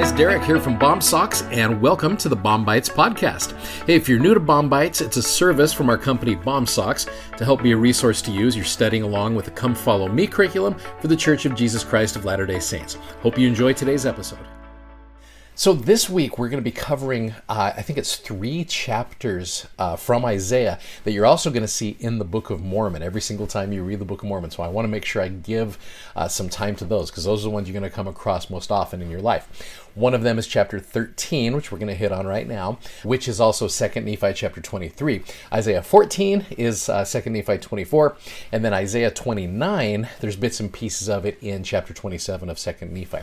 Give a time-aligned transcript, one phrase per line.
[0.00, 3.52] guys, Derek here from BOMsocks, and welcome to the BOM-BITES podcast.
[3.84, 7.06] Hey, if you're new to BOM-BITES, it's a service from our company BOMsocks
[7.36, 8.56] to help be a resource to use.
[8.56, 12.16] You're studying along with the Come Follow Me curriculum for the Church of Jesus Christ
[12.16, 12.94] of Latter day Saints.
[13.20, 14.38] Hope you enjoy today's episode.
[15.60, 19.94] So, this week we're going to be covering, uh, I think it's three chapters uh,
[19.94, 23.46] from Isaiah that you're also going to see in the Book of Mormon every single
[23.46, 24.50] time you read the Book of Mormon.
[24.50, 25.76] So, I want to make sure I give
[26.16, 28.48] uh, some time to those because those are the ones you're going to come across
[28.48, 29.89] most often in your life.
[29.94, 33.28] One of them is chapter 13, which we're going to hit on right now, which
[33.28, 35.22] is also 2nd Nephi chapter 23.
[35.52, 38.16] Isaiah 14 is uh, 2nd Nephi 24,
[38.52, 42.90] and then Isaiah 29, there's bits and pieces of it in chapter 27 of 2nd
[42.90, 43.18] Nephi.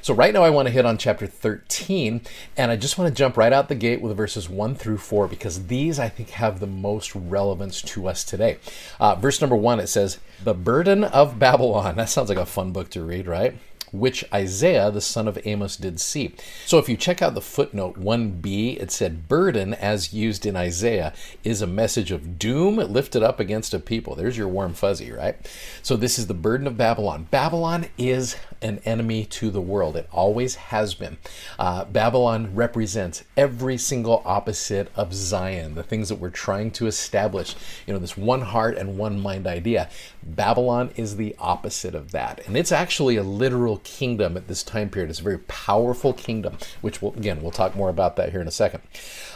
[0.00, 2.20] So right now I want to hit on chapter 13,
[2.56, 5.26] and I just want to jump right out the gate with verses 1 through 4
[5.28, 8.58] because these I think have the most relevance to us today.
[9.00, 11.96] Uh, verse number 1, it says, The burden of Babylon.
[11.96, 13.56] That sounds like a fun book to read, right?
[13.92, 16.34] Which Isaiah, the son of Amos, did see.
[16.66, 21.12] So if you check out the footnote 1b, it said, Burden, as used in Isaiah,
[21.44, 24.14] is a message of doom lifted up against a people.
[24.14, 25.36] There's your warm fuzzy, right?
[25.82, 27.28] So this is the burden of Babylon.
[27.30, 31.18] Babylon is an enemy to the world, it always has been.
[31.58, 37.54] Uh, Babylon represents every single opposite of Zion, the things that we're trying to establish.
[37.86, 39.90] You know, this one heart and one mind idea.
[40.22, 42.46] Babylon is the opposite of that.
[42.46, 45.10] And it's actually a literal kingdom at this time period.
[45.10, 48.48] It's a very powerful kingdom, which we'll, again, we'll talk more about that here in
[48.48, 48.82] a second.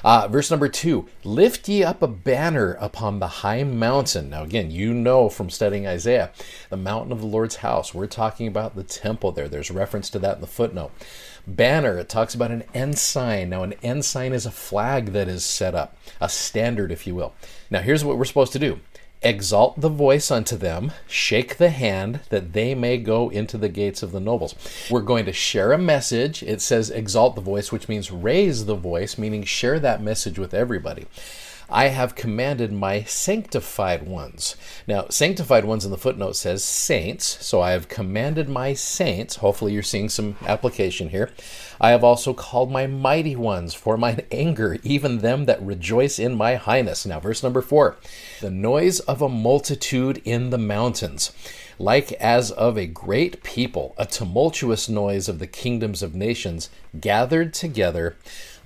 [0.05, 4.31] Uh, verse number two Lift ye up a banner upon the high mountain.
[4.31, 6.31] Now, again, you know from studying Isaiah,
[6.71, 7.95] the mountain of the Lord's house.
[7.95, 9.49] We're talking about the temple there.
[9.49, 10.93] There's reference to that in the footnote.
[11.47, 13.51] Banner, it talks about an ensign.
[13.51, 17.35] Now, an ensign is a flag that is set up, a standard, if you will.
[17.71, 18.81] Now, here's what we're supposed to do
[19.23, 24.03] Exalt the voice unto them, shake the hand, that they may go into the gates
[24.03, 24.55] of the nobles.
[24.91, 26.43] We're going to share a message.
[26.43, 30.55] It says exalt the voice, which means raise the voice, meaning share that message with
[30.55, 31.07] everybody.
[31.69, 34.55] I have commanded my sanctified ones.
[34.87, 39.37] Now, sanctified ones in the footnote says saints, so I have commanded my saints.
[39.37, 41.31] Hopefully, you're seeing some application here.
[41.81, 46.37] I have also called my mighty ones for mine anger, even them that rejoice in
[46.37, 47.05] my highness.
[47.05, 47.97] Now, verse number four
[48.41, 51.33] the noise of a multitude in the mountains
[51.79, 57.53] like as of a great people, a tumultuous noise of the kingdoms of nations gathered
[57.53, 58.17] together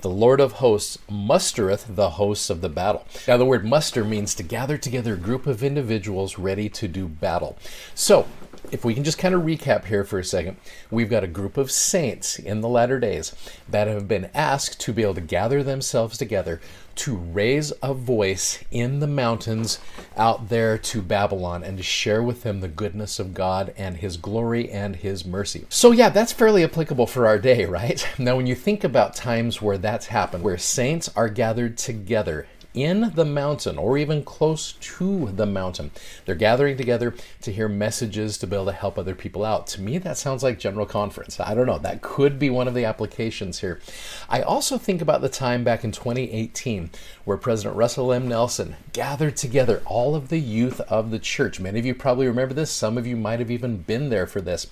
[0.02, 3.06] the Lord of hosts mustereth the hosts of the battle.
[3.28, 7.06] Now, the word muster means to gather together a group of individuals ready to do
[7.08, 7.58] battle.
[7.94, 8.26] So,
[8.72, 10.56] if we can just kind of recap here for a second,
[10.90, 13.34] we've got a group of saints in the latter days
[13.68, 16.60] that have been asked to be able to gather themselves together
[16.96, 19.78] to raise a voice in the mountains
[20.16, 24.16] out there to Babylon and to share with them the goodness of God and His
[24.16, 25.64] glory and His mercy.
[25.70, 28.06] So, yeah, that's fairly applicable for our day, right?
[28.20, 33.12] Now, when you think about times where that's happened, where saints are gathered together in
[33.14, 35.90] the mountain or even close to the mountain.
[36.24, 39.66] They're gathering together to hear messages to be able to help other people out.
[39.68, 41.40] To me, that sounds like General Conference.
[41.40, 41.78] I don't know.
[41.78, 43.80] That could be one of the applications here.
[44.28, 46.90] I also think about the time back in 2018
[47.24, 48.28] where President Russell M.
[48.28, 51.60] Nelson gathered together all of the youth of the church.
[51.60, 52.70] Many of you probably remember this.
[52.70, 54.66] Some of you might have even been there for this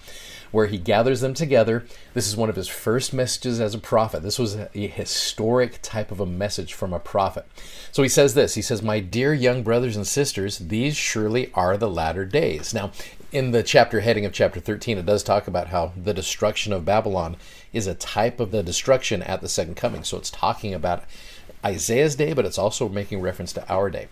[0.50, 1.84] where he gathers them together.
[2.14, 4.22] This is one of his first messages as a prophet.
[4.22, 7.46] This was a historic type of a message from a prophet.
[7.92, 11.76] So he says this He says, My dear young brothers and sisters, these surely are
[11.76, 12.72] the latter days.
[12.72, 12.92] Now,
[13.30, 16.84] in the chapter heading of chapter 13, it does talk about how the destruction of
[16.84, 17.36] Babylon
[17.72, 20.02] is a type of the destruction at the second coming.
[20.02, 21.04] So it's talking about
[21.64, 24.08] Isaiah's day, but it's also making reference to our day.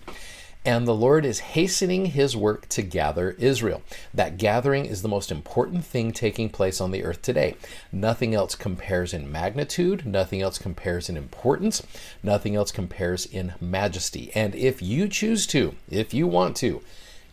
[0.67, 3.85] And the Lord is hastening his work to gather Israel.
[4.13, 7.55] That gathering is the most important thing taking place on the earth today.
[7.93, 11.87] Nothing else compares in magnitude, nothing else compares in importance,
[12.21, 14.33] nothing else compares in majesty.
[14.35, 16.83] And if you choose to, if you want to,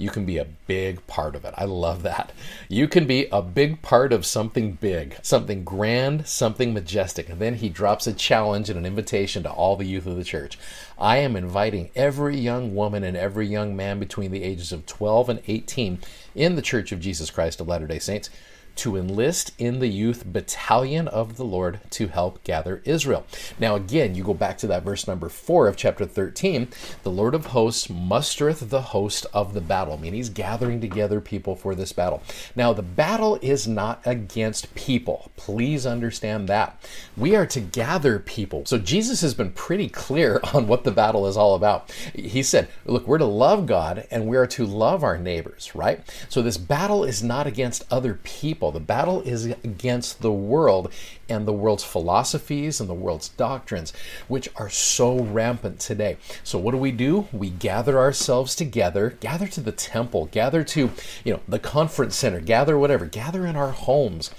[0.03, 1.53] you can be a big part of it.
[1.57, 2.33] I love that.
[2.67, 7.29] You can be a big part of something big, something grand, something majestic.
[7.29, 10.25] And then he drops a challenge and an invitation to all the youth of the
[10.25, 10.59] church.
[10.99, 15.29] I am inviting every young woman and every young man between the ages of 12
[15.29, 15.99] and 18
[16.35, 18.29] in the Church of Jesus Christ of Latter day Saints
[18.75, 23.25] to enlist in the youth battalion of the Lord to help gather Israel.
[23.59, 26.69] Now, again, you go back to that verse number four of chapter 13.
[27.03, 31.55] The Lord of hosts mustereth the host of the battle, meaning he's gathering together people
[31.55, 32.23] for this battle.
[32.55, 35.31] Now, the battle is not against people.
[35.35, 36.79] Please understand that.
[37.15, 38.65] We are to gather people.
[38.65, 41.91] So, Jesus has been pretty clear on what the battle is all about.
[42.13, 46.01] He said, Look, we're to love God and we are to love our neighbors, right?
[46.29, 48.79] So, this battle is not against other people people.
[48.79, 50.91] The battle is against the world
[51.27, 53.91] and the world's philosophies and the world's doctrines,
[54.27, 56.17] which are so rampant today.
[56.43, 57.27] So what do we do?
[57.31, 60.91] We gather ourselves together, gather to the temple, gather to,
[61.23, 64.31] you know, the conference center, gather whatever, gather in our homes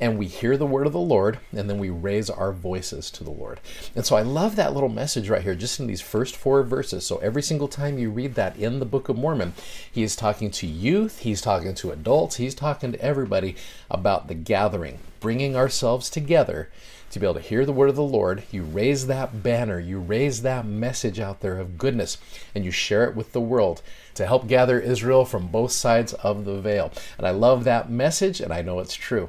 [0.00, 3.22] and we hear the word of the Lord, and then we raise our voices to
[3.22, 3.60] the Lord.
[3.94, 7.04] And so I love that little message right here, just in these first four verses.
[7.06, 9.52] So every single time you read that in the Book of Mormon,
[9.92, 13.56] he is talking to youth, he's talking to adults, he's talking to everybody
[13.90, 16.70] about the gathering, bringing ourselves together
[17.10, 18.44] to be able to hear the word of the Lord.
[18.50, 22.16] You raise that banner, you raise that message out there of goodness,
[22.54, 23.82] and you share it with the world
[24.14, 26.92] to help gather Israel from both sides of the veil.
[27.18, 29.28] And I love that message, and I know it's true.